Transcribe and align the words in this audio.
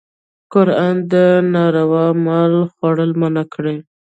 قرآن 0.53 0.95
د 1.11 1.13
ناروا 1.53 2.07
مال 2.25 2.53
خوړل 2.73 3.11
منع 3.21 3.43
کړي. 3.53 3.77